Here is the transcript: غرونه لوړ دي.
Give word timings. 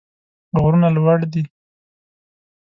غرونه 0.61 0.89
لوړ 0.95 1.19
دي. 1.33 1.43